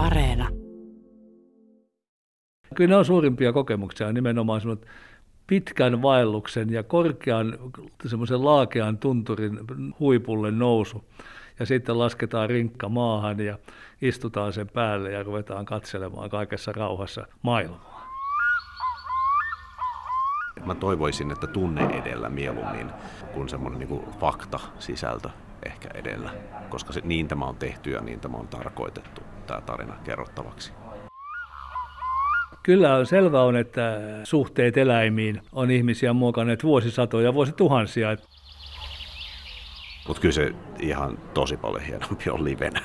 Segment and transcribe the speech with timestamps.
[0.00, 0.48] Areena.
[2.74, 4.60] Kyllä ne on suurimpia kokemuksia nimenomaan
[5.46, 7.58] pitkän vaelluksen ja korkean
[8.06, 9.58] semmoisen laakean tunturin
[10.00, 11.04] huipulle nousu.
[11.58, 13.58] Ja sitten lasketaan rinkka maahan ja
[14.02, 18.06] istutaan sen päälle ja ruvetaan katselemaan kaikessa rauhassa maailmaa.
[20.66, 22.90] Mä toivoisin, että tunne edellä mieluummin
[23.34, 25.30] kuin semmoinen niin fakta-sisältö
[25.66, 26.30] ehkä edellä,
[26.68, 29.20] koska se, niin tämä on tehty ja niin tämä on tarkoitettu,
[29.50, 30.72] tämä tarina kerrottavaksi.
[32.62, 38.16] Kyllä on selvä on, että suhteet eläimiin on ihmisiä muokanneet vuosisatoja, vuosituhansia.
[40.08, 42.82] Mutta kyllä se ihan tosi paljon hienompi on livenä.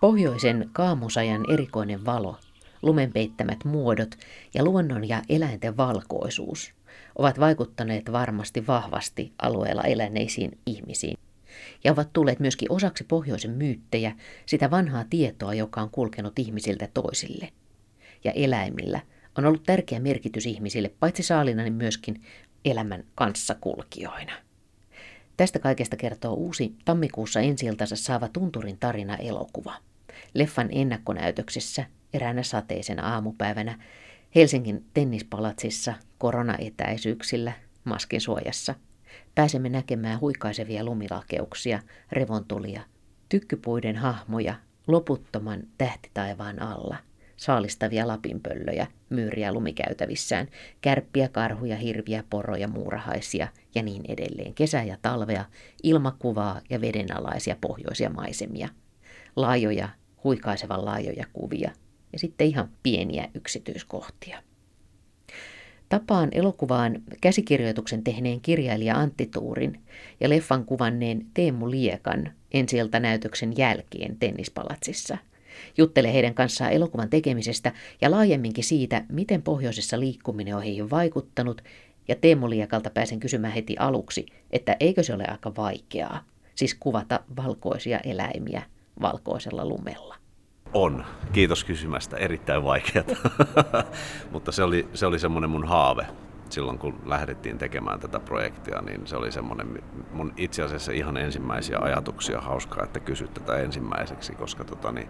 [0.00, 2.36] Pohjoisen kaamusajan erikoinen valo,
[2.82, 4.10] lumenpeittämät muodot
[4.54, 6.72] ja luonnon ja eläinten valkoisuus
[7.18, 11.18] ovat vaikuttaneet varmasti vahvasti alueella eläneisiin ihmisiin
[11.84, 17.48] ja ovat tulleet myöskin osaksi pohjoisen myyttejä, sitä vanhaa tietoa, joka on kulkenut ihmisiltä toisille.
[18.24, 19.00] Ja eläimillä
[19.38, 22.22] on ollut tärkeä merkitys ihmisille, paitsi saalina, niin myöskin
[22.64, 24.32] elämän kanssakulkijoina.
[25.36, 29.74] Tästä kaikesta kertoo uusi tammikuussa ensi saava Tunturin tarina elokuva.
[30.34, 33.78] Leffan ennakkonäytöksessä eräänä sateisena aamupäivänä
[34.34, 37.52] Helsingin tennispalatsissa koronaetäisyyksillä
[37.84, 38.74] maskin suojassa–
[39.38, 41.80] Pääsemme näkemään huikaisevia lumilakeuksia,
[42.12, 42.82] revontulia,
[43.28, 44.54] tykkypuiden hahmoja
[44.86, 46.96] loputtoman tähtitaivaan alla,
[47.36, 50.48] saalistavia lapinpöllöjä, myyriä lumikäytävissään,
[50.80, 54.54] kärppiä, karhuja, hirviä, poroja, muurahaisia ja niin edelleen.
[54.54, 55.44] Kesä ja talvea,
[55.82, 58.68] ilmakuvaa ja vedenalaisia pohjoisia maisemia.
[59.36, 59.88] Laajoja,
[60.24, 61.70] huikaisevan laajoja kuvia
[62.12, 64.42] ja sitten ihan pieniä yksityiskohtia.
[65.88, 69.80] Tapaan elokuvaan käsikirjoituksen tehneen kirjailija Antti Tuurin
[70.20, 75.18] ja leffan kuvanneen Teemu Liekan ensiltä näytöksen jälkeen tennispalatsissa.
[75.78, 81.62] Juttele heidän kanssaan elokuvan tekemisestä ja laajemminkin siitä, miten pohjoisessa liikkuminen on heihin vaikuttanut,
[82.08, 86.24] ja Teemu Liekalta pääsen kysymään heti aluksi, että eikö se ole aika vaikeaa,
[86.54, 88.62] siis kuvata valkoisia eläimiä
[89.02, 90.16] valkoisella lumella.
[90.72, 91.04] On.
[91.32, 92.16] Kiitos kysymästä.
[92.16, 93.04] Erittäin vaikeaa.
[94.32, 96.06] Mutta se oli, se oli semmoinen mun haave
[96.50, 101.78] silloin, kun lähdettiin tekemään tätä projektia, niin se oli semmoinen mun itse asiassa ihan ensimmäisiä
[101.80, 102.40] ajatuksia.
[102.40, 105.08] Hauskaa, että kysyt tätä ensimmäiseksi, koska tota, niin,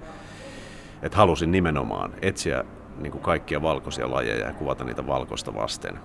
[1.03, 2.65] et halusin nimenomaan etsiä
[2.99, 5.99] niin kuin kaikkia valkoisia lajeja ja kuvata niitä valkoista vasten.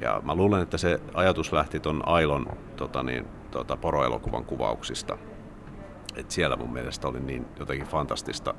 [0.00, 2.46] Ja mä luulen, että se ajatus lähti ton Ailon
[2.76, 5.18] tota, niin, tota, poroelokuvan kuvauksista.
[6.16, 8.54] Et siellä mun mielestä oli niin jotenkin fantastista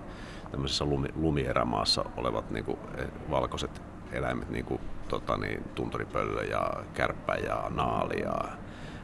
[0.51, 3.81] tämmöisessä lumi, lumierämaassa olevat niin kuin, eh, valkoiset
[4.11, 8.35] eläimet, niin kuin tota, niin, tunturipöllö ja kärppä ja naali ja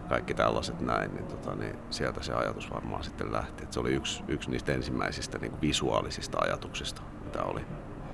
[0.09, 3.63] kaikki tällaiset näin, niin, tota, niin sieltä se ajatus varmaan sitten lähti.
[3.63, 7.61] Et se oli yksi, yksi niistä ensimmäisistä niin kuin visuaalisista ajatuksista, mitä oli.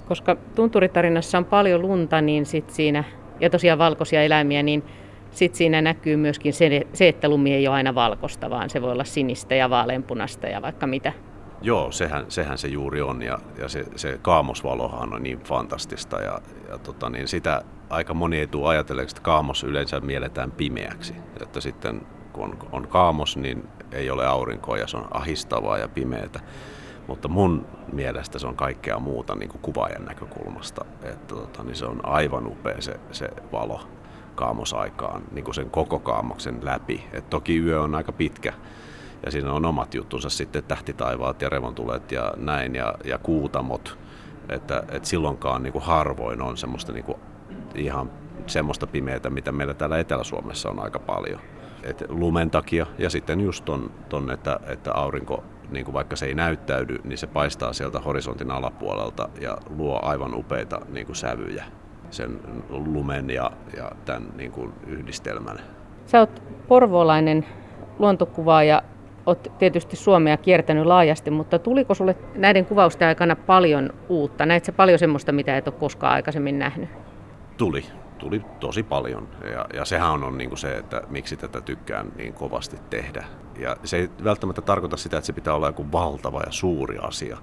[0.08, 3.04] Koska tunturitarinassa on paljon lunta niin sit siinä,
[3.40, 4.84] ja tosiaan valkoisia eläimiä, niin
[5.36, 8.92] sitten siinä näkyy myöskin se, se, että lumi ei ole aina valkoista, vaan se voi
[8.92, 11.14] olla sinistä ja vaaleanpunasta ja vaikka mitä.
[11.62, 16.40] Joo, sehän, sehän se juuri on ja, ja se, se kaamosvalohan on niin fantastista ja,
[16.70, 21.16] ja tota, niin sitä aika moni ei tule ajatelleeksi, että kaamos yleensä mielletään pimeäksi.
[21.42, 22.02] Että sitten
[22.34, 26.40] kun on, on kaamos, niin ei ole aurinkoa ja se on ahistavaa ja pimeätä.
[27.08, 30.86] Mutta mun mielestä se on kaikkea muuta niin kuin kuvaajan näkökulmasta.
[31.04, 33.88] Että tota, niin se on aivan upea se, se valo
[34.36, 37.04] kaamosaikaan, niin kuin sen koko kaamoksen läpi.
[37.14, 38.54] Et toki yö on aika pitkä,
[39.26, 43.98] ja siinä on omat juttunsa sitten tähtitaivaat ja revontulet ja näin ja, ja kuutamot.
[44.50, 47.18] Että, että silloinkaan niin kuin harvoin on semmoista niin kuin
[47.76, 48.12] ihan
[48.48, 51.40] semmoista pimeätä, mitä meillä täällä Etelä-Suomessa on aika paljon.
[51.84, 56.26] Et lumen takia ja sitten just ton, ton että, että aurinko, niin kuin vaikka se
[56.26, 61.66] ei näyttäydy, niin se paistaa sieltä horisontin alapuolelta ja luo aivan upeita niin kuin sävyjä
[62.16, 62.40] sen
[62.70, 65.60] lumen ja, ja tämän niin kuin yhdistelmän.
[66.06, 67.46] Sä oot porvoolainen
[68.00, 68.82] luontokuvaaja
[69.26, 74.46] Olet tietysti Suomea kiertänyt laajasti, mutta tuliko sulle näiden kuvausten aikana paljon uutta?
[74.46, 76.90] Näit paljon semmoista, mitä et ole koskaan aikaisemmin nähnyt?
[77.58, 77.86] Tuli.
[78.18, 79.28] Tuli tosi paljon.
[79.52, 83.26] Ja, ja sehän on niin kuin se, että miksi tätä tykkään niin kovasti tehdä.
[83.60, 87.38] Ja se ei välttämättä tarkoita sitä, että se pitää olla joku valtava ja suuri asia,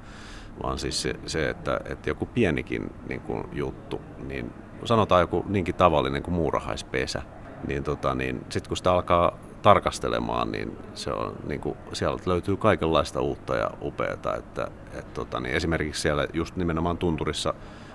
[0.62, 4.52] vaan siis se, se että, että joku pienikin niin kuin juttu, niin
[4.84, 7.22] sanotaan joku niinkin tavallinen kuin muurahaispesä,
[7.66, 12.56] niin, tota, niin sitten kun sitä alkaa tarkastelemaan, niin, se on, niin kuin, sieltä löytyy
[12.56, 14.36] kaikenlaista uutta ja upeata.
[14.36, 14.68] Että,
[14.98, 17.54] et, tota, niin esimerkiksi siellä just nimenomaan tunturissa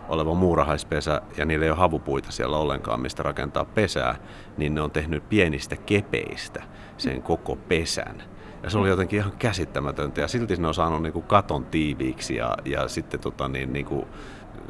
[0.09, 4.15] oleva muurahaispesä, ja niillä ei ole havupuita siellä ollenkaan, mistä rakentaa pesää,
[4.57, 6.63] niin ne on tehnyt pienistä kepeistä
[6.97, 8.23] sen koko pesän.
[8.63, 12.36] Ja se oli jotenkin ihan käsittämätöntä ja silti ne on saanut niin kuin katon tiiviiksi
[12.36, 14.06] ja, ja sitten tota, niin, niin kuin,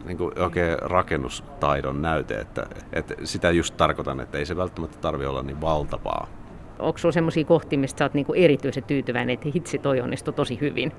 [0.05, 5.25] niin kuin oikein rakennustaidon näyte, että, että sitä just tarkoitan, että ei se välttämättä tarvi
[5.25, 6.27] olla niin valtavaa.
[6.79, 10.91] Onko sinulla sellaisia kohtia, mistä olet niinku erityisen tyytyväinen, että hitsi toi onnistui tosi hyvin?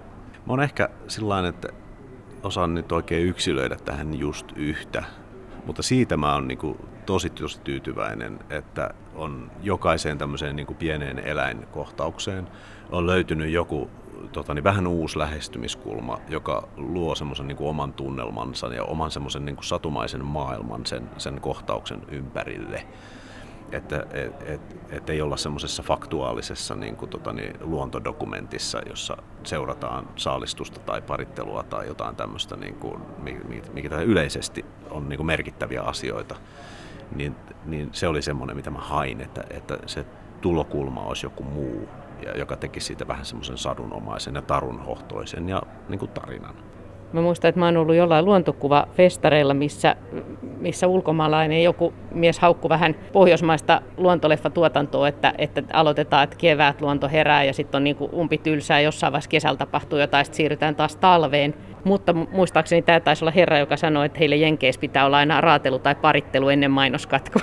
[0.46, 1.68] Mä oon ehkä sillä että
[2.42, 5.04] osaan nyt oikein yksilöidä tähän just yhtä,
[5.66, 10.76] mutta siitä mä oon niin kuin tosi, tosi tyytyväinen, että on jokaiseen tämmöiseen niin kuin
[10.76, 12.48] pieneen eläinkohtaukseen
[12.90, 13.90] on löytynyt joku
[14.32, 19.56] tota, niin vähän uusi lähestymiskulma, joka luo semmoisen niin oman tunnelmansa ja oman semmoisen niin
[19.60, 22.86] satumaisen maailman sen, sen kohtauksen ympärille.
[23.72, 30.08] Että et, et, et ei olla semmoisessa faktuaalisessa niin kuin, tota, niin, luontodokumentissa, jossa seurataan
[30.16, 33.00] saalistusta tai parittelua tai jotain tämmöistä, niin kuin,
[33.72, 36.36] mikä yleisesti on niin kuin merkittäviä asioita,
[37.14, 40.06] niin, niin se oli semmoinen, mitä mä hain, että, että se
[40.40, 41.88] tulokulma olisi joku muu,
[42.26, 46.54] ja joka teki siitä vähän semmoisen sadunomaisen ja tarunhohtoisen ja niin kuin tarinan.
[47.12, 49.96] Mä muistan, että mä oon ollut jollain luontokuvafestareilla, missä,
[50.58, 57.44] missä ulkomaalainen joku mies haukku vähän pohjoismaista luontoleffatuotantoa, että, että aloitetaan, että kevät luonto herää
[57.44, 60.96] ja sitten on niin kuin umpi tylsää, jossain vaiheessa kesällä tapahtuu jotain, sitten siirrytään taas
[60.96, 61.54] talveen.
[61.84, 65.78] Mutta muistaakseni tämä taisi olla herra, joka sanoi, että heille Jenkeissä pitää olla aina raatelu
[65.78, 67.42] tai parittelu ennen mainoskatkoa,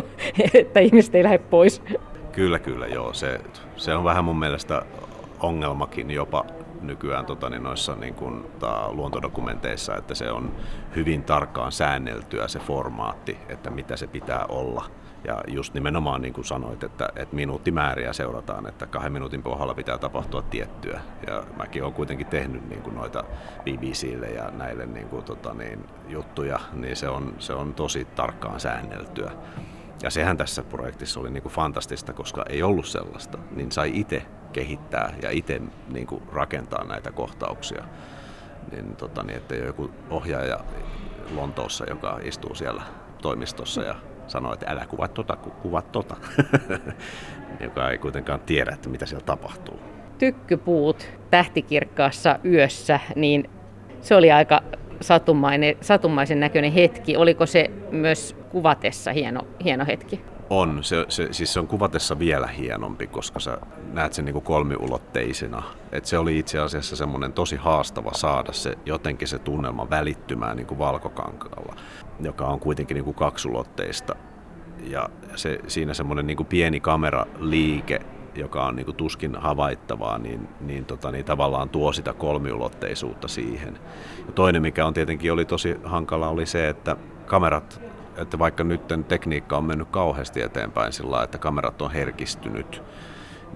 [0.54, 1.82] että ihmiset ei lähde pois.
[2.32, 3.12] Kyllä, kyllä, joo.
[3.12, 3.40] Se,
[3.76, 4.82] se on vähän mun mielestä
[5.40, 6.44] ongelmakin jopa
[6.80, 10.52] nykyään tota, niin noissa niin kuin, ta, luontodokumenteissa, että se on
[10.96, 14.84] hyvin tarkkaan säänneltyä se formaatti, että mitä se pitää olla.
[15.24, 19.98] Ja just nimenomaan niin kuin sanoit, että, että minuuttimääriä seurataan, että kahden minuutin kohdalla pitää
[19.98, 21.00] tapahtua tiettyä.
[21.26, 23.24] Ja mäkin olen kuitenkin tehnyt niin kuin noita
[23.64, 28.60] BBClle ja näille niin kuin, tota, niin, juttuja, niin se on, se on tosi tarkkaan
[28.60, 29.30] säänneltyä.
[30.02, 34.22] Ja sehän tässä projektissa oli niin kuin fantastista, koska ei ollut sellaista, niin sai itse
[34.52, 37.84] kehittää ja itse niin kuin rakentaa näitä kohtauksia.
[38.72, 40.60] Niin, tota, niin että joku ohjaaja
[41.34, 42.82] Lontoossa, joka istuu siellä
[43.22, 43.94] toimistossa ja
[44.30, 46.16] sanoo, että älä kuvat tota, kuvat tota,
[47.60, 49.80] joka ei kuitenkaan tiedä, että mitä siellä tapahtuu.
[50.18, 53.50] Tykkypuut tähtikirkkaassa yössä, niin
[54.00, 54.62] se oli aika
[55.00, 57.16] satumainen, satumaisen näköinen hetki.
[57.16, 60.20] Oliko se myös kuvatessa hieno, hieno hetki?
[60.50, 63.58] On, se, se, siis se on kuvatessa vielä hienompi, koska sä
[63.92, 65.62] näet sen niin kolmiulotteisena.
[65.92, 70.66] Et se oli itse asiassa semmoinen tosi haastava saada se jotenkin se tunnelma välittymään niin
[70.66, 71.76] kuin valkokankaalla,
[72.20, 74.14] joka on kuitenkin niin kuin kaksulotteista.
[74.82, 78.00] Ja se, siinä semmoinen niin kuin pieni kameraliike
[78.34, 83.78] joka on niin kuin tuskin havaittavaa, niin, niin, tota, niin tavallaan tuo sitä kolmiulotteisuutta siihen.
[84.26, 87.80] Ja toinen, mikä on tietenkin oli tosi hankala, oli se, että kamerat,
[88.20, 92.82] että vaikka nyt tekniikka on mennyt kauheasti eteenpäin sillä että kamerat on herkistynyt,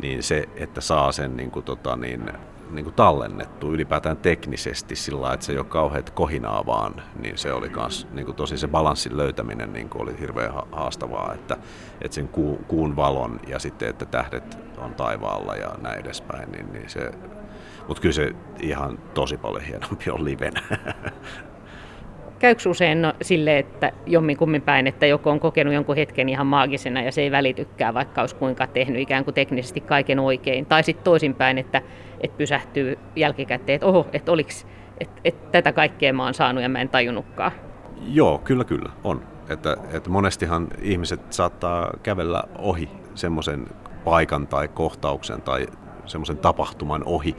[0.02, 2.32] niin se, että saa sen niin kuin, tota, niin,
[2.70, 7.52] niin kuin tallennettu ylipäätään teknisesti sillä että se ei ole kauheat kohinaa vaan, niin se
[7.52, 11.56] oli kans, niin kuin tosi se balanssin löytäminen niin kuin oli hirveän haastavaa, että,
[12.00, 16.72] että sen kuun, kuun valon ja sitten, että tähdet on taivaalla ja näin edespäin, niin,
[16.72, 17.10] niin se,
[17.88, 20.62] mutta kyllä se ihan tosi paljon hienompi on livenä.
[22.44, 27.02] Käykö usein no, sille, että jomminkummin päin, että joku on kokenut jonkun hetken ihan maagisena
[27.02, 30.66] ja se ei välitykään, vaikka olisi kuinka tehnyt ikään kuin teknisesti kaiken oikein.
[30.66, 31.82] Tai sitten toisinpäin, että,
[32.20, 34.66] että pysähtyy jälkikäteen, että oho, että oliks,
[35.00, 37.52] että, että tätä kaikkea mä oon saanut ja mä en tajunnutkaan.
[38.08, 39.22] Joo, kyllä kyllä, on.
[39.48, 43.66] Että, että monestihan ihmiset saattaa kävellä ohi semmoisen
[44.04, 45.66] paikan tai kohtauksen tai
[46.06, 47.36] semmoisen tapahtuman ohi,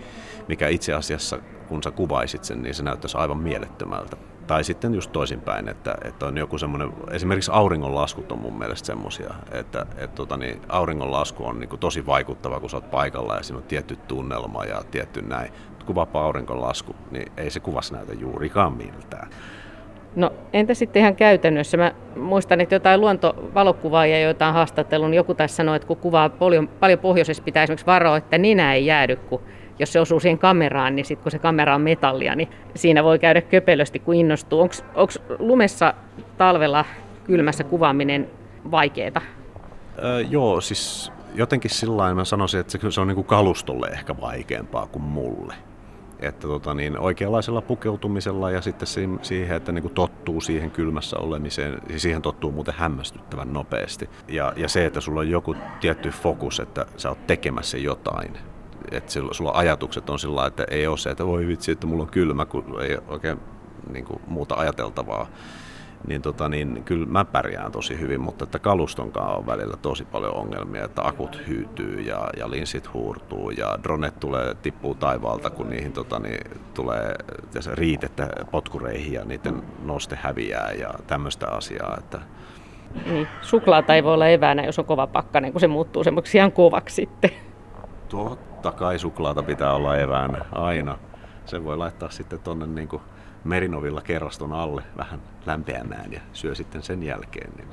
[0.47, 4.17] mikä itse asiassa, kun sä kuvaisit sen, niin se näyttäisi aivan mielettömältä.
[4.47, 9.33] Tai sitten just toisinpäin, että, että on joku semmoinen, esimerkiksi auringonlaskut on mun mielestä semmoisia,
[9.51, 13.43] että et, tota, niin, auringonlasku on niin kuin tosi vaikuttava, kun sä oot paikalla ja
[13.43, 15.51] siinä on tietty tunnelma ja tietty näin.
[15.85, 19.29] Kuvaapa auringonlasku, niin ei se kuvassa näytä juurikaan miltään.
[20.15, 21.77] No entä sitten ihan käytännössä?
[21.77, 26.29] Mä muistan, että jotain luontovalokuvaajia, joita on haastattelun, niin joku tässä sanoi, että kun kuvaa
[26.29, 29.41] paljon, paljon pohjoisessa, pitää esimerkiksi varoa, että nenä ei jäädy, kun
[29.79, 33.20] jos se osuu siihen kameraan, niin sitten kun se kamera on metallia, niin siinä voi
[33.20, 34.62] käydä köpelösti, kun innostuu.
[34.96, 35.94] Onko lumessa
[36.38, 36.86] talvella
[37.24, 38.29] kylmässä kuvaaminen
[38.72, 39.22] vaikeaa?
[40.03, 44.15] Öö, joo, siis jotenkin sillä mä sanoisin, että se, se on niin kuin kalustolle ehkä
[44.22, 45.53] vaikeampaa kuin mulle.
[46.20, 48.88] Että tota niin, oikeanlaisella pukeutumisella ja sitten
[49.22, 54.10] siihen, että niin kuin tottuu siihen kylmässä olemiseen, siis siihen tottuu muuten hämmästyttävän nopeasti.
[54.27, 58.38] Ja, ja se, että sulla on joku tietty fokus, että sä oot tekemässä jotain,
[58.92, 62.10] että sulla ajatukset on sillä että ei ole se, että voi vitsi, että mulla on
[62.10, 63.39] kylmä, kun ei oikein
[63.92, 65.27] niin kuin, muuta ajateltavaa.
[66.08, 70.34] niin, tota, niin kyllä mä pärjään tosi hyvin, mutta että kalustonkaan on välillä tosi paljon
[70.34, 75.94] ongelmia, että akut hyytyy ja, ja linssit huurtuu ja dronet tulee, tippuu taivaalta, kun niihin
[75.94, 76.39] tota, niin,
[76.74, 77.15] tulee
[77.74, 81.96] riitettä potkureihin ja niiden noste häviää ja tämmöistä asiaa.
[82.00, 82.22] Että...
[83.06, 86.51] Niin, suklaata ei voi olla eväänä, jos on kova pakkanen, kun se muuttuu semmoiksi ihan
[86.51, 87.30] kovaksi sitten.
[88.10, 90.98] Totta kai suklaata pitää olla eväänä aina.
[91.45, 93.01] Se voi laittaa sitten tuonne niin kuin
[93.43, 97.51] merinovilla kerraston alle vähän lämpeämään ja syö sitten sen jälkeen.
[97.57, 97.67] Niin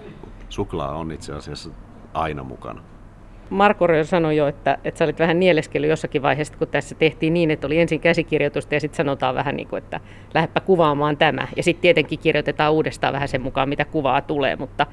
[0.48, 1.70] suklaa on itse asiassa
[2.14, 2.82] aina mukana.
[3.50, 7.34] Marko Röö sanoi jo, että, että sä olit vähän nieleskellyt jossakin vaiheessa, kun tässä tehtiin
[7.34, 10.00] niin, että oli ensin käsikirjoitusta ja sitten sanotaan vähän niin kuin, että
[10.34, 11.48] lähdepä kuvaamaan tämä.
[11.56, 14.86] Ja sitten tietenkin kirjoitetaan uudestaan vähän sen mukaan, mitä kuvaa tulee, mutta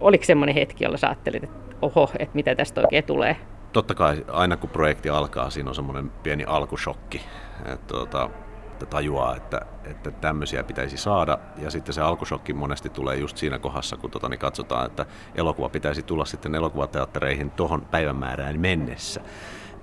[0.00, 3.36] oliko semmoinen hetki, jolla sä ajattelit, että oho, että mitä tästä oikein tulee?
[3.74, 7.22] Totta kai aina kun projekti alkaa, siinä on semmoinen pieni alkushokki.
[7.64, 8.30] Että tuota,
[8.72, 11.38] että tajuaa, että, että tämmöisiä pitäisi saada.
[11.58, 15.68] Ja sitten se alkushokki monesti tulee just siinä kohdassa, kun tota, niin katsotaan, että elokuva
[15.68, 19.20] pitäisi tulla sitten elokuvateattereihin tuohon päivämäärään mennessä.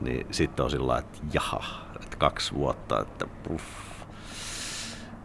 [0.02, 1.64] Niin sitten on sillä että jaha,
[2.04, 3.66] että kaksi vuotta, että puff.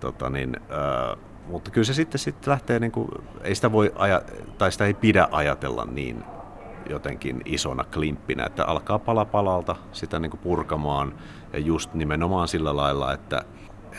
[0.01, 3.09] Tota, niin, äh, mutta kyllä se sitten, sitten lähtee, niin kuin,
[3.43, 4.23] ei sitä voi aja,
[4.59, 6.25] tai sitä ei pidä ajatella niin
[6.91, 11.15] jotenkin isona klimppinä, että alkaa pala palalta sitä niin kuin purkamaan.
[11.53, 13.43] Ja just nimenomaan sillä lailla, että,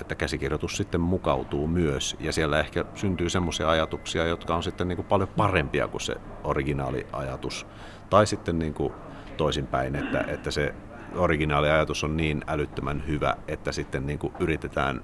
[0.02, 2.16] että käsikirjoitus sitten mukautuu myös.
[2.20, 6.16] Ja siellä ehkä syntyy semmoisia ajatuksia, jotka on sitten niin kuin paljon parempia kuin se
[6.44, 7.68] originaaliajatus
[8.10, 8.94] tai sitten niin kuin
[9.38, 10.76] toisinpäin, että, että se
[11.16, 15.02] originaaliajatus on niin älyttömän hyvä, että sitten niin kuin yritetään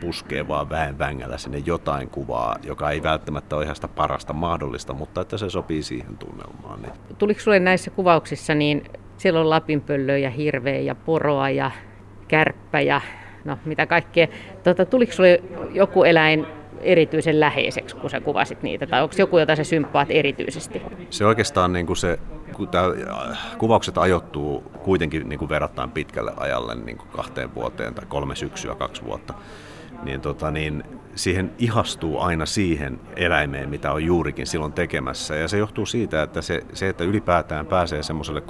[0.00, 4.92] puskee vaan väen vängällä sinne jotain kuvaa, joka ei välttämättä ole ihan sitä parasta mahdollista,
[4.92, 6.82] mutta että se sopii siihen tunnelmaan.
[6.82, 6.92] Niin.
[7.18, 8.84] Tuliko sinulle näissä kuvauksissa, niin
[9.16, 11.70] siellä on lapinpöllöä ja hirveä ja poroa ja
[12.28, 13.00] kärppä ja
[13.44, 14.26] no mitä kaikkea.
[14.64, 16.46] Tota, tuliko sinulle joku eläin
[16.80, 20.82] erityisen läheiseksi, kun sä kuvasit niitä, tai onko joku, jota sä symppaat erityisesti?
[21.10, 22.18] Se oikeastaan niin kuin se,
[22.52, 22.88] kun tämä,
[23.58, 28.74] kuvaukset ajoittuu kuitenkin niin kuin verrattain pitkälle ajalle, niin kuin kahteen vuoteen tai kolme syksyä,
[28.74, 29.34] kaksi vuotta,
[30.02, 30.84] niin, tota, niin
[31.14, 35.36] siihen ihastuu aina siihen eläimeen, mitä on juurikin silloin tekemässä.
[35.36, 38.40] Ja se johtuu siitä, että se, se että ylipäätään pääsee semmoiselle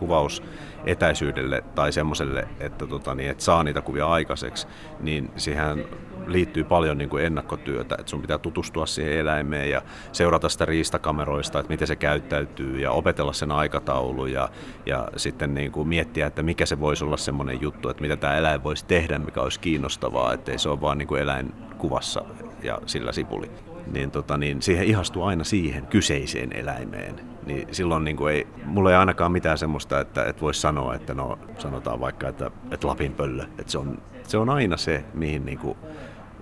[0.86, 4.66] kuvausetäisyydelle tai semmoiselle, että, tota, niin, että saa niitä kuvia aikaiseksi,
[5.00, 5.84] niin siihen
[6.26, 11.58] liittyy paljon niin kuin ennakkotyötä, että sun pitää tutustua siihen eläimeen ja seurata sitä riistakameroista,
[11.58, 14.48] että miten se käyttäytyy ja opetella sen aikataulu ja,
[14.86, 18.36] ja sitten niin kuin miettiä, että mikä se voisi olla semmoinen juttu, että mitä tämä
[18.36, 22.24] eläin voisi tehdä, mikä olisi kiinnostavaa, ettei se ole vaan niin kuin eläin kuvassa
[22.62, 23.50] ja sillä sipuli.
[23.92, 27.14] Niin, tota, niin siihen ihastuu aina siihen kyseiseen eläimeen.
[27.46, 31.14] Niin silloin niin kuin ei, mulla ei ainakaan mitään semmoista, että, että voisi sanoa, että
[31.14, 35.46] no sanotaan vaikka, että, että Lapin pöllö, että se on, se on aina se, mihin
[35.46, 35.78] niin kuin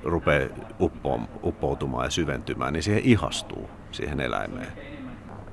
[0.02, 0.48] rupeaa
[1.42, 4.66] uppoutumaan ja syventymään, niin siihen ihastuu siihen eläimeen.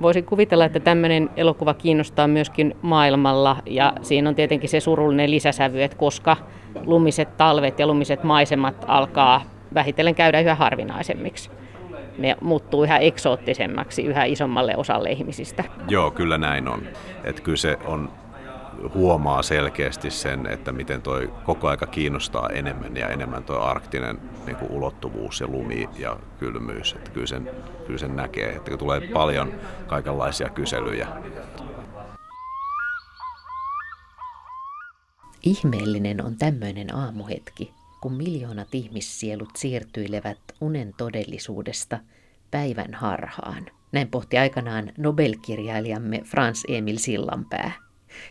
[0.02, 5.84] Voisin kuvitella, että tämmöinen elokuva kiinnostaa myöskin maailmalla ja siinä on tietenkin se surullinen lisäsävy,
[5.84, 6.38] että koska
[6.86, 9.42] lumiset talvet ja lumiset maisemat alkaa
[9.74, 11.61] vähitellen käydä yhä harvinaisemmiksi.
[12.18, 15.64] Ne muuttuu yhä eksoottisemmaksi yhä isommalle osalle ihmisistä.
[15.88, 16.82] Joo, kyllä näin on.
[17.24, 18.10] Että kyllä se on
[18.94, 24.56] huomaa selkeästi sen, että miten toi koko aika kiinnostaa enemmän ja enemmän tuo arktinen niin
[24.56, 26.94] kuin ulottuvuus ja lumi ja kylmyys.
[26.94, 27.50] Että kyllä, sen,
[27.88, 29.54] kyllä sen näkee, että tulee paljon
[29.88, 31.08] kaikenlaisia kyselyjä.
[35.44, 42.00] Ihmeellinen on tämmöinen aamuhetki, kun miljoonat ihmissielut siirtyilevät unen todellisuudesta
[42.52, 43.66] päivän harhaan.
[43.92, 47.72] Näin pohti aikanaan Nobelkirjailijamme Frans Emil Sillanpää.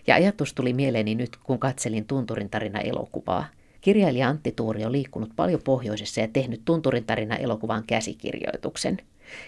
[0.07, 3.47] Ja ajatus tuli mieleeni nyt, kun katselin Tunturin tarina elokuvaa.
[3.81, 8.99] Kirjailija Antti Tuuri on liikkunut paljon pohjoisessa ja tehnyt Tunturin tarina elokuvan käsikirjoituksen.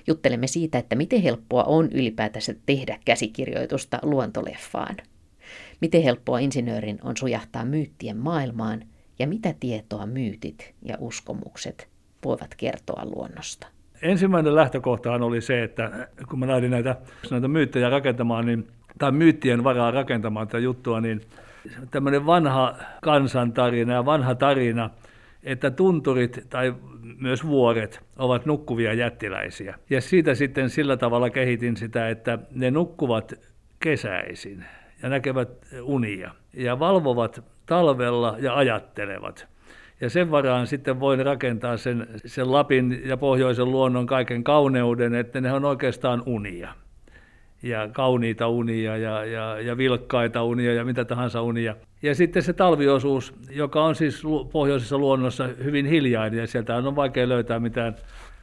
[0.06, 4.96] Juttelemme siitä, että miten helppoa on ylipäätänsä tehdä käsikirjoitusta luontoleffaan.
[5.80, 8.84] Miten helppoa insinöörin on sujahtaa myyttien maailmaan
[9.18, 11.88] ja mitä tietoa myytit ja uskomukset
[12.24, 13.66] voivat kertoa luonnosta.
[14.02, 16.96] Ensimmäinen lähtökohtahan oli se, että kun mä lähdin näitä,
[17.30, 21.20] näitä myyttejä rakentamaan, niin tai myyttien varaa rakentamaan tätä juttua, niin
[21.90, 24.90] tämmöinen vanha kansantarina ja vanha tarina,
[25.42, 26.74] että tunturit tai
[27.18, 29.78] myös vuoret ovat nukkuvia jättiläisiä.
[29.90, 33.32] Ja siitä sitten sillä tavalla kehitin sitä, että ne nukkuvat
[33.80, 34.64] kesäisin
[35.02, 35.48] ja näkevät
[35.82, 39.48] unia ja valvovat talvella ja ajattelevat.
[40.00, 45.40] Ja sen varaan sitten voin rakentaa sen, sen Lapin ja pohjoisen luonnon kaiken kauneuden, että
[45.40, 46.74] ne on oikeastaan unia
[47.62, 51.76] ja kauniita unia ja, ja, ja vilkkaita unia ja mitä tahansa unia.
[52.02, 57.28] Ja sitten se talviosuus, joka on siis pohjoisessa luonnossa hyvin hiljainen ja sieltä on vaikea
[57.28, 57.94] löytää mitään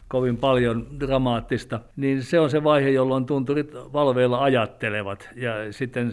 [0.08, 5.30] kovin paljon dramaattista, niin se on se vaihe, jolloin tunturit valveilla ajattelevat.
[5.36, 6.12] Ja sitten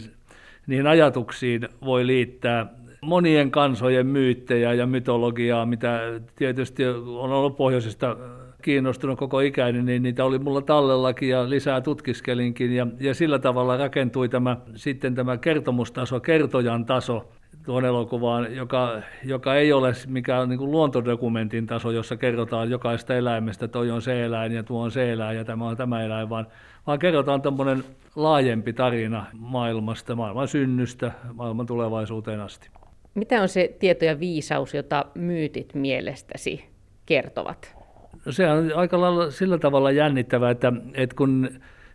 [0.67, 2.67] niihin ajatuksiin voi liittää
[3.01, 6.01] monien kansojen myyttejä ja mytologiaa, mitä
[6.37, 8.17] tietysti on ollut pohjoisesta
[8.63, 12.73] kiinnostunut koko ikäinen, niin niitä oli mulla tallellakin ja lisää tutkiskelinkin.
[12.73, 17.29] Ja, ja sillä tavalla rakentui tämä, sitten tämä kertomustaso, kertojan taso,
[17.67, 23.69] tuon elokuvaan, joka, joka ei ole mikään niin kuin luontodokumentin taso, jossa kerrotaan jokaista eläimestä,
[23.69, 26.47] toi on se eläin ja tuo on se eläin ja tämä on tämä eläin, vaan,
[26.87, 27.85] vaan kerrotaan tämmöinen
[28.17, 32.71] laajempi tarina maailmasta, maailman synnystä, maailman tulevaisuuteen asti.
[33.17, 36.65] Mitä on se tieto ja viisaus, jota myytit mielestäsi
[37.07, 37.77] kertovat?
[38.25, 41.49] No se on aika lailla sillä tavalla jännittävää, että, että kun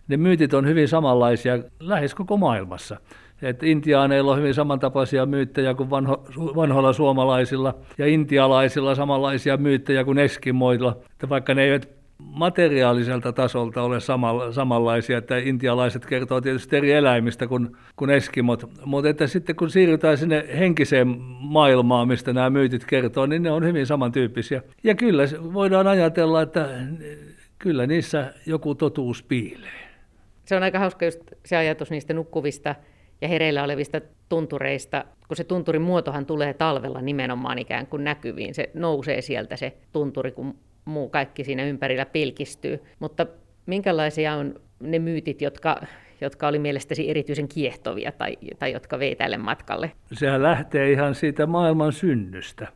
[0.07, 2.97] ne myytit on hyvin samanlaisia lähes koko maailmassa.
[3.41, 6.25] Et intiaaneilla on hyvin samantapaisia myyttejä kuin vanho,
[6.55, 10.97] vanhoilla suomalaisilla ja intialaisilla samanlaisia myyttejä kuin eskimoilla.
[11.11, 13.99] Että vaikka ne eivät materiaaliselta tasolta ole
[14.51, 20.17] samanlaisia, että intialaiset kertoo tietysti eri eläimistä kuin, kuin eskimot, mutta että sitten kun siirrytään
[20.17, 21.07] sinne henkiseen
[21.39, 24.61] maailmaan, mistä nämä myytit kertoo, niin ne on hyvin samantyyppisiä.
[24.83, 25.23] Ja kyllä
[25.53, 26.69] voidaan ajatella, että
[27.59, 29.89] kyllä niissä joku totuus piilee.
[30.45, 32.75] Se on aika hauska just se ajatus niistä nukkuvista
[33.21, 38.53] ja hereillä olevista tuntureista, kun se tunturin muotohan tulee talvella nimenomaan ikään kuin näkyviin.
[38.53, 40.55] Se nousee sieltä se tunturi, kun
[40.91, 42.79] muu kaikki siinä ympärillä pilkistyy.
[42.99, 43.25] Mutta
[43.65, 45.81] minkälaisia on ne myytit, jotka,
[46.21, 49.91] jotka oli mielestäsi erityisen kiehtovia tai, tai jotka vei tälle matkalle?
[50.13, 52.67] Sehän lähtee ihan siitä maailman synnystä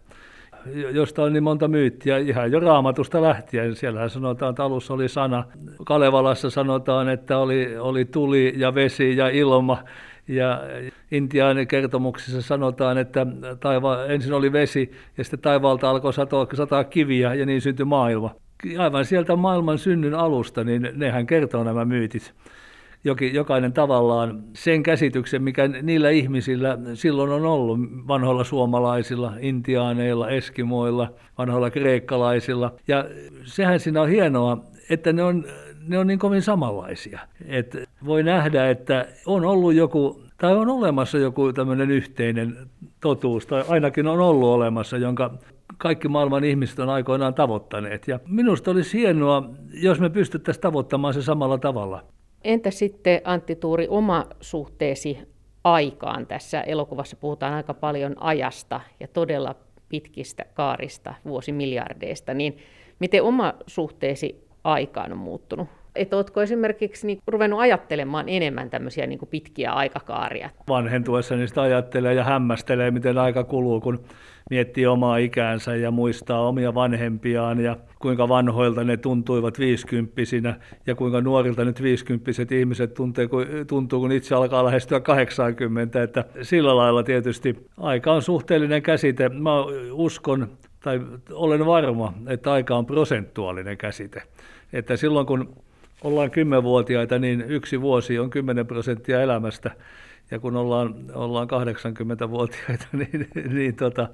[0.92, 3.76] josta on niin monta myyttiä, ihan jo raamatusta lähtien.
[3.76, 5.44] Siellähän sanotaan, että alussa oli sana.
[5.86, 9.84] Kalevalassa sanotaan, että oli, oli tuli ja vesi ja ilma.
[10.28, 10.62] Ja
[11.12, 13.28] Intian kertomuksissa sanotaan, että
[13.60, 18.36] taiva, ensin oli vesi ja sitten taivaalta alkoi satoa, sataa kiviä ja niin syntyi maailma.
[18.78, 22.34] Aivan sieltä maailman synnyn alusta, niin nehän kertoo nämä myytit.
[23.34, 31.70] Jokainen tavallaan sen käsityksen, mikä niillä ihmisillä silloin on ollut, vanhoilla suomalaisilla, intiaaneilla, eskimoilla, vanhoilla
[31.70, 32.74] kreikkalaisilla.
[32.88, 33.06] Ja
[33.44, 34.58] sehän siinä on hienoa,
[34.90, 35.46] että ne on
[35.88, 37.20] ne on niin kovin samanlaisia.
[37.46, 42.58] Et voi nähdä, että on ollut joku, tai on olemassa joku tämmöinen yhteinen
[43.02, 45.34] totuus, tai ainakin on ollut olemassa, jonka
[45.78, 48.08] kaikki maailman ihmiset on aikoinaan tavoittaneet.
[48.08, 52.04] Ja minusta olisi hienoa, jos me pystyttäisiin tavoittamaan se samalla tavalla.
[52.44, 55.18] Entä sitten Antti Tuuri, oma suhteesi
[55.64, 56.28] aikaan?
[56.28, 59.56] Tässä elokuvassa puhutaan aika paljon ajasta ja todella
[59.90, 62.58] pitkistä kaarista, vuosimiljardeista, niin
[63.00, 65.68] miten oma suhteesi aikaan on muuttunut?
[65.96, 70.50] Että oletko esimerkiksi niin ruvennut ajattelemaan enemmän tämmöisiä niin pitkiä aikakaaria?
[70.70, 74.00] Vanhentuessa niistä ajattelee ja hämmästelee, miten aika kuluu, kun
[74.50, 81.22] miettii omaa ikäänsä ja muistaa omia vanhempiaan ja kuinka vanhoilta ne tuntuivat viisikymppisinä ja kuinka
[81.22, 86.04] nuorilta nyt viisikymppiset ihmiset tuntee, kun, tuntuu, kun itse alkaa lähestyä 80.
[86.04, 89.30] Että sillä lailla tietysti aika on suhteellinen käsite.
[89.30, 89.52] Mä
[89.92, 90.48] uskon
[90.84, 94.22] tai olen varma, että aika on prosentuaalinen käsite.
[94.74, 95.56] Että silloin kun
[96.06, 99.72] ollaan kymmenvuotiaita, niin yksi vuosi on 10 prosenttia elämästä.
[100.32, 104.08] Ja kun ollaan, ollaan 80-vuotiaita, niin, niin tota,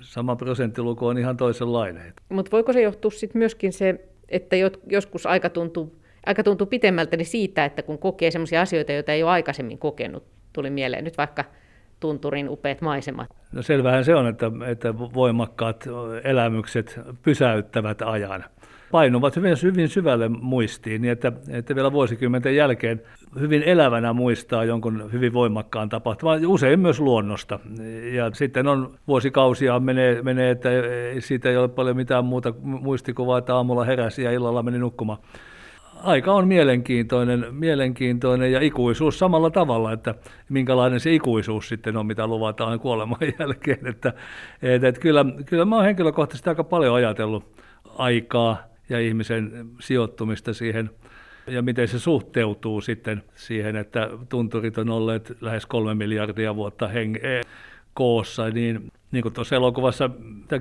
[0.00, 2.12] sama prosenttiluku on ihan toisenlainen.
[2.28, 4.56] Mutta voiko se johtua sitten myöskin se, että
[4.90, 5.96] joskus aika tuntuu,
[6.26, 10.24] aika tuntuu pitemmältä niin siitä, että kun kokee sellaisia asioita, joita ei ole aikaisemmin kokenut,
[10.52, 11.44] tuli mieleen nyt vaikka
[12.00, 13.28] tunturin upeat maisemat.
[13.52, 15.84] No selvähän se on, että, että voimakkaat
[16.24, 18.44] elämykset pysäyttävät ajan
[18.90, 23.02] painuvat hyvin, hyvin syvälle muistiin, niin että, että vielä vuosikymmenten jälkeen
[23.40, 27.58] hyvin elävänä muistaa jonkun hyvin voimakkaan tapahtuman, usein myös luonnosta.
[28.12, 30.68] Ja sitten on vuosikausia menee, menee että
[31.18, 35.18] siitä ei ole paljon mitään muuta muistikuvaa, että aamulla heräsi ja illalla meni nukkumaan
[36.02, 40.14] aika on mielenkiintoinen, mielenkiintoinen ja ikuisuus samalla tavalla, että
[40.48, 43.86] minkälainen se ikuisuus sitten on, mitä luvataan kuoleman jälkeen.
[43.86, 44.12] Että,
[44.62, 47.44] että, että kyllä, kyllä mä oon henkilökohtaisesti aika paljon ajatellut
[47.98, 50.90] aikaa ja ihmisen sijoittumista siihen
[51.46, 57.26] ja miten se suhteutuu sitten siihen, että tunturit on olleet lähes kolme miljardia vuotta heng-
[57.26, 57.40] e,
[57.94, 60.10] koossa, niin, niin kuin tuossa elokuvassa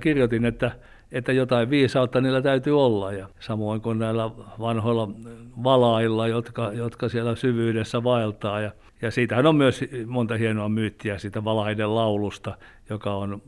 [0.01, 0.71] kirjoitin, että,
[1.11, 3.11] että jotain viisautta niillä täytyy olla.
[3.11, 5.09] Ja samoin kuin näillä vanhoilla
[5.63, 8.59] valailla, jotka, jotka siellä syvyydessä vaeltaa.
[8.59, 12.57] Ja, ja siitähän on myös monta hienoa myyttiä siitä valaiden laulusta,
[12.89, 13.41] joka on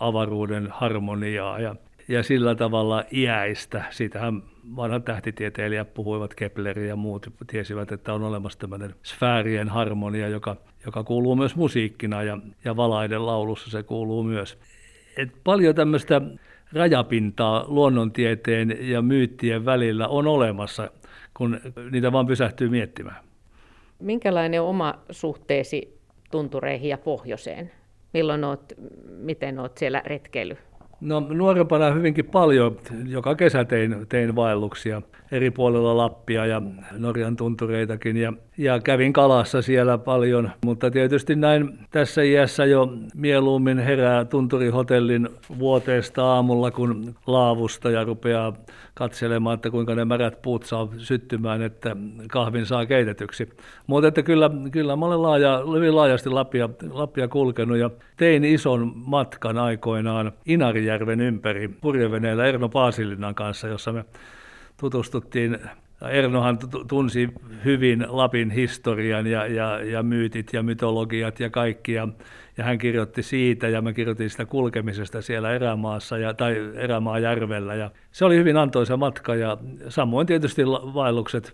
[0.00, 1.60] avaruuden harmoniaa.
[1.60, 1.76] Ja
[2.10, 3.84] ja sillä tavalla iäistä.
[3.90, 4.42] Siitähän
[4.76, 11.04] vanhat tähtitieteilijät puhuivat, Kepler ja muut tiesivät, että on olemassa tämmöinen sfäärien harmonia, joka, joka
[11.04, 14.58] kuuluu myös musiikkina ja, ja valaiden laulussa se kuuluu myös.
[15.16, 16.20] Et paljon tämmöistä
[16.72, 20.90] rajapintaa luonnontieteen ja myyttien välillä on olemassa,
[21.34, 23.24] kun niitä vaan pysähtyy miettimään.
[23.98, 27.70] Minkälainen on oma suhteesi tuntureihin ja pohjoiseen?
[28.12, 28.72] Milloin oot,
[29.08, 30.69] miten olet siellä retkeillyt?
[31.00, 32.76] No nuorempana hyvinkin paljon.
[33.06, 36.62] Joka kesä tein, tein vaelluksia eri puolilla Lappia ja
[36.98, 38.16] Norjan tuntureitakin.
[38.16, 45.28] Ja, ja kävin kalassa siellä paljon, mutta tietysti näin tässä iässä jo mieluummin herää tunturihotellin
[45.58, 48.52] vuoteesta aamulla kuin laavusta ja rupeaa
[48.94, 51.96] katselemaan, että kuinka ne märät puut saa syttymään, että
[52.30, 53.48] kahvin saa keitetyksi.
[53.86, 58.92] Mutta että kyllä, kyllä mä olen laaja, hyvin laajasti Lappia, Lappia kulkenut ja tein ison
[58.94, 60.32] matkan aikoinaan
[60.90, 64.04] Inarijärven ympäri purjeveneellä Erno Paasilinnan kanssa, jossa me
[64.76, 65.58] tutustuttiin
[66.10, 67.28] Ernohan tunsi
[67.64, 72.08] hyvin Lapin historian ja, ja, ja myytit ja mytologiat ja kaikki, ja,
[72.56, 77.90] ja hän kirjoitti siitä, ja mä kirjoitin sitä kulkemisesta siellä erämaassa ja, tai erämaajärvellä, ja
[78.12, 79.56] se oli hyvin antoisa matka, ja
[79.88, 81.52] samoin tietysti vaellukset,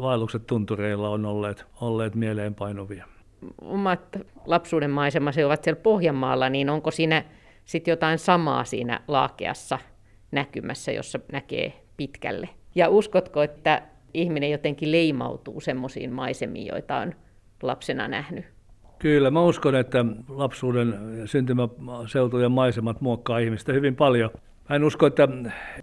[0.00, 3.04] vaellukset tuntureilla on olleet, olleet mieleenpainuvia.
[3.60, 4.16] Omat
[4.46, 7.24] lapsuuden maisemasi ovat siellä Pohjanmaalla, niin onko siinä
[7.64, 9.78] sitten jotain samaa siinä laakeassa
[10.30, 12.48] näkymässä, jossa näkee pitkälle?
[12.74, 13.82] Ja uskotko, että
[14.14, 17.14] ihminen jotenkin leimautuu semmoisiin maisemiin, joita on
[17.62, 18.44] lapsena nähnyt?
[18.98, 20.94] Kyllä, mä uskon, että lapsuuden
[21.24, 24.30] syntymäseutujen maisemat muokkaa ihmistä hyvin paljon.
[24.68, 25.28] Mä en usko, että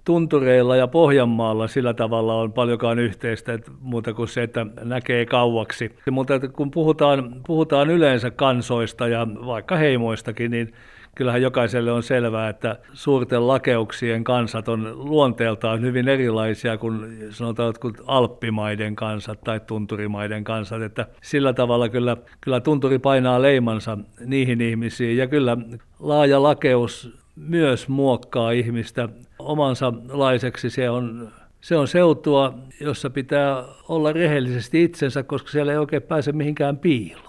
[0.06, 5.96] tuntureilla ja Pohjanmaalla sillä tavalla on paljonkaan yhteistä, että muuta kuin se, että näkee kauaksi.
[6.12, 10.74] Mutta kun puhutaan, puhutaan yleensä kansoista ja vaikka heimoistakin, niin
[11.18, 17.94] kyllähän jokaiselle on selvää, että suurten lakeuksien kansat on luonteeltaan hyvin erilaisia kuin sanotaan kuin
[18.06, 20.82] alppimaiden kansat tai tunturimaiden kansat.
[20.82, 25.58] Että sillä tavalla kyllä, kyllä tunturi painaa leimansa niihin ihmisiin ja kyllä
[26.00, 30.70] laaja lakeus myös muokkaa ihmistä omansa laiseksi.
[30.70, 36.32] Se on se on seutua, jossa pitää olla rehellisesti itsensä, koska siellä ei oikein pääse
[36.32, 37.27] mihinkään piiloon.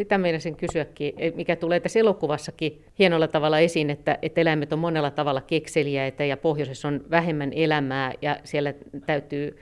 [0.00, 4.78] Sitä meinasin kysyäkin, e, mikä tulee tässä elokuvassakin hienolla tavalla esiin, että, että eläimet on
[4.78, 8.74] monella tavalla kekseliäitä ja pohjoisessa on vähemmän elämää ja siellä
[9.06, 9.58] täytyy,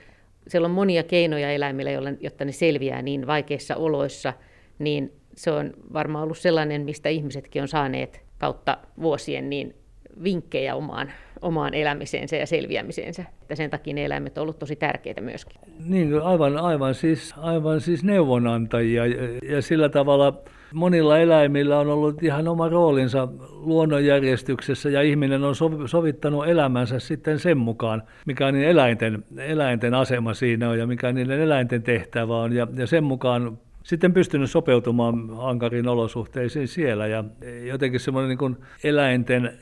[0.47, 4.33] siellä on monia keinoja eläimille, jotta ne selviää niin vaikeissa oloissa,
[4.79, 9.75] niin se on varmaan ollut sellainen, mistä ihmisetkin on saaneet kautta vuosien niin
[10.23, 13.25] vinkkejä omaan, omaan elämiseensä ja selviämiseensä.
[13.41, 15.61] Että sen takia ne eläimet ovat olleet tosi tärkeitä myöskin.
[15.85, 19.15] Niin, aivan, aivan, siis, aivan siis neuvonantajia ja,
[19.49, 20.33] ja sillä tavalla
[20.73, 27.57] monilla eläimillä on ollut ihan oma roolinsa luonnonjärjestyksessä ja ihminen on sovittanut elämänsä sitten sen
[27.57, 32.53] mukaan, mikä on niin eläinten, eläinten asema siinä on ja mikä niiden eläinten tehtävä on
[32.53, 37.23] ja, ja sen mukaan sitten pystynyt sopeutumaan ankariin olosuhteisiin siellä ja
[37.67, 39.53] jotenkin semmoinen niin eläinten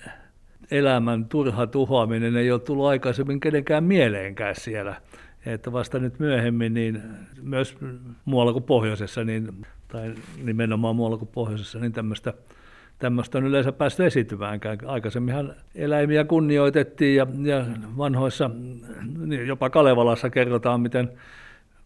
[0.72, 4.96] elämän turha tuhoaminen ei ole tullut aikaisemmin kenenkään mieleenkään siellä.
[5.46, 7.04] Että vasta nyt myöhemmin, niin
[7.42, 7.78] myös
[8.26, 12.34] muualla kuin pohjoisessa, niin, tai nimenomaan muualla kuin pohjoisessa, niin tämmöistä
[13.00, 14.78] tämmöistä on yleensä päästy esitymäänkään.
[14.86, 17.66] Aikaisemminhan eläimiä kunnioitettiin ja, ja
[17.98, 18.50] vanhoissa,
[19.26, 21.12] niin jopa Kalevalassa kerrotaan, miten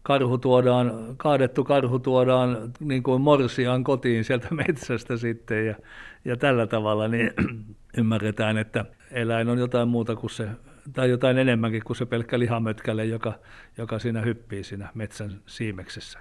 [0.02, 5.74] karhu tuodaan, kaadettu karhu tuodaan niin kuin morsiaan kotiin sieltä metsästä sitten ja,
[6.24, 7.32] ja tällä tavalla niin
[7.98, 10.48] ymmärretään, että eläin on jotain muuta kuin se,
[10.92, 13.32] tai jotain enemmänkin kuin se pelkkä lihamötkäle, joka,
[13.78, 16.18] joka siinä hyppii siinä metsän siimeksessä.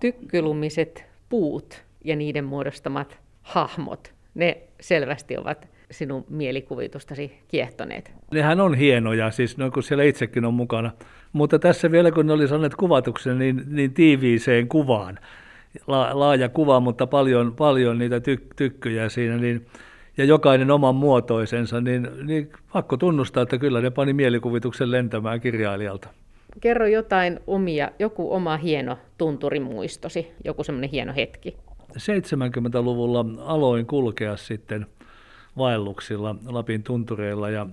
[0.00, 8.12] Tykkylumiset puut ja niiden muodostamat hahmot, ne selvästi ovat sinun mielikuvitustasi kiehtoneet.
[8.32, 10.90] Nehän on hienoja, siis no, kun siellä itsekin on mukana.
[11.32, 15.18] Mutta tässä vielä, kun ne oli saaneet kuvatuksen, niin, niin tiiviiseen kuvaan,
[15.86, 19.66] La, laaja kuva, mutta paljon, paljon niitä tyk, tykkyjä siinä, niin
[20.20, 26.08] ja jokainen oman muotoisensa, niin, niin pakko tunnustaa, että kyllä ne pani mielikuvituksen lentämään kirjailijalta.
[26.60, 31.56] Kerro jotain omia, joku oma hieno tunturimuistosi, joku semmoinen hieno hetki.
[31.98, 34.86] 70-luvulla aloin kulkea sitten
[35.58, 37.66] vaelluksilla Lapin tuntureilla ja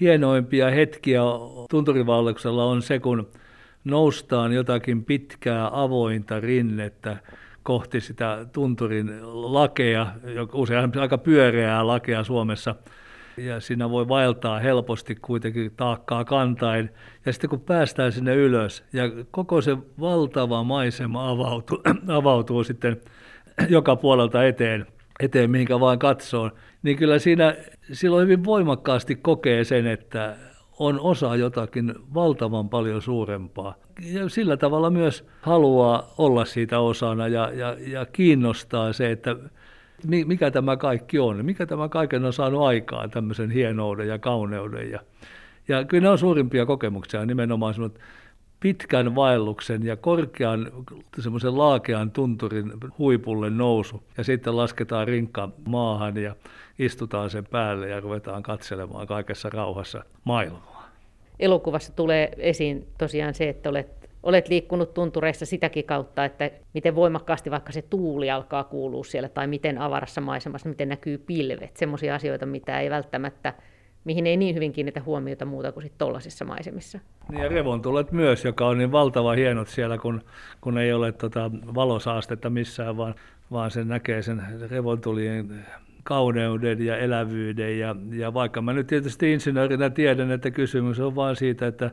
[0.00, 1.20] hienoimpia hetkiä
[1.70, 3.28] tunturivaelluksella on se, kun
[3.84, 7.16] noustaan jotakin pitkää avointa rinnettä
[7.68, 9.10] kohti sitä tunturin
[9.52, 10.06] lakea,
[10.52, 12.74] usein aika pyöreää lakea Suomessa,
[13.36, 16.90] ja siinä voi vaeltaa helposti kuitenkin taakkaa kantain.
[17.26, 21.82] Ja sitten kun päästään sinne ylös ja koko se valtava maisema avautuu,
[22.18, 23.00] avautuu sitten
[23.68, 24.86] joka puolelta eteen,
[25.20, 26.50] eteen mihinkä vaan katsoo,
[26.82, 27.56] niin kyllä siinä
[27.92, 30.36] silloin hyvin voimakkaasti kokee sen, että
[30.78, 33.74] on osa jotakin valtavan paljon suurempaa.
[34.12, 39.36] Ja sillä tavalla myös haluaa olla siitä osana ja, ja, ja kiinnostaa se, että
[40.06, 44.90] mikä tämä kaikki on, mikä tämä kaiken on saanut aikaan, tämmöisen hienouden ja kauneuden.
[44.90, 45.00] Ja,
[45.68, 48.00] ja kyllä ne on suurimpia kokemuksia, nimenomaan semmoinen
[48.60, 50.72] pitkän vaelluksen ja korkean
[51.18, 54.02] semmoisen laakean tunturin huipulle nousu.
[54.16, 56.36] Ja sitten lasketaan rinkka maahan ja
[56.78, 60.88] istutaan sen päälle ja ruvetaan katselemaan kaikessa rauhassa maailmaa.
[61.38, 67.50] Elokuvassa tulee esiin tosiaan se, että olet, olet liikkunut tuntureissa sitäkin kautta, että miten voimakkaasti
[67.50, 71.76] vaikka se tuuli alkaa kuulua siellä tai miten avarassa maisemassa, miten näkyy pilvet.
[71.76, 73.54] Semmoisia asioita, mitä ei välttämättä
[74.04, 76.98] mihin ei niin hyvin kiinnitä huomiota muuta kuin sitten tuollaisissa maisemissa.
[77.28, 80.24] Niin ja revontulet myös, joka on niin valtava hienot siellä, kun,
[80.60, 83.14] kun ei ole tota valosaastetta missään, vaan,
[83.52, 85.66] vaan sen näkee sen revontulien
[86.08, 87.78] kauneuden ja elävyyden.
[87.78, 91.90] Ja, ja vaikka mä nyt tietysti insinöörinä tiedän, että kysymys on vain siitä, että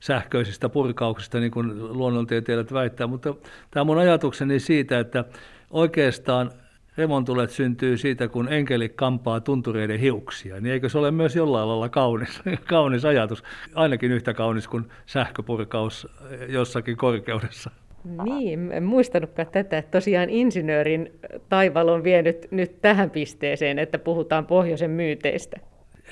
[0.00, 3.34] sähköisistä purkauksista, niin kuin luonnontieteilijät väittää, mutta
[3.70, 5.24] tämä mun ajatukseni siitä, että
[5.70, 6.50] oikeastaan
[6.96, 11.88] Revontulet syntyy siitä, kun enkeli kampaa tuntureiden hiuksia, niin eikö se ole myös jollain lailla
[11.88, 13.42] kaunis, kaunis ajatus,
[13.74, 16.08] ainakin yhtä kaunis kuin sähköpurkaus
[16.48, 17.70] jossakin korkeudessa.
[18.04, 21.12] Niin, en muistanutkaan tätä, että tosiaan insinöörin
[21.48, 25.56] taival on vienyt nyt tähän pisteeseen, että puhutaan pohjoisen myyteistä.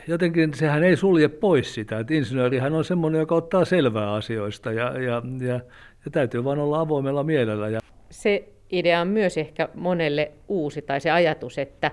[0.09, 5.01] Jotenkin sehän ei sulje pois sitä, että insinöörihän on semmoinen, joka ottaa selvää asioista ja,
[5.01, 5.61] ja, ja,
[6.05, 7.69] ja täytyy vain olla avoimella mielellä.
[7.69, 7.81] Ja...
[8.11, 11.91] Se idea on myös ehkä monelle uusi, tai se ajatus, että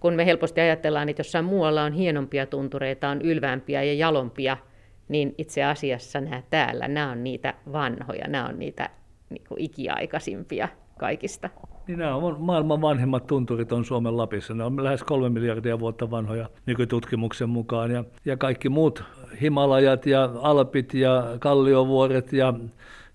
[0.00, 4.56] kun me helposti ajatellaan, että jossain muualla on hienompia tuntureita, on ylvämpiä ja jalompia,
[5.08, 8.90] niin itse asiassa nämä täällä, nämä on niitä vanhoja, nämä on niitä
[9.34, 10.68] niin kuin ikiaikaisimpia
[10.98, 11.50] kaikista.
[11.86, 14.54] Niin nämä on maailman vanhimmat tunturit on Suomen Lapissa.
[14.54, 17.90] Ne on lähes kolme miljardia vuotta vanhoja nykytutkimuksen mukaan.
[17.90, 19.04] Ja, ja kaikki muut
[19.40, 22.54] Himalajat ja Alpit ja Kalliovuoret ja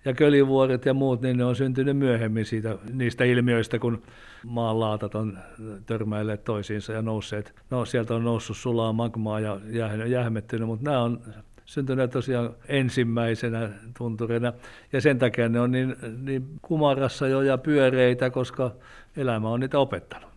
[0.05, 4.01] ja kölivuoret ja muut, niin ne on syntynyt myöhemmin siitä, niistä ilmiöistä, kun
[4.45, 5.39] maanlaatat on
[5.86, 7.55] törmäilleet toisiinsa ja nousseet.
[7.69, 9.60] No, sieltä on noussut sulaa magmaa ja
[10.08, 11.21] jähmettynyt, mutta nämä on
[11.69, 14.53] syntyneet tosiaan ensimmäisenä tunturina.
[14.93, 18.71] Ja sen takia ne on niin, niin kumarassa jo ja pyöreitä, koska
[19.17, 20.29] elämä on niitä opettanut.